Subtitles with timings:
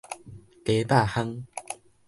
[0.65, 1.43] 雞肉烘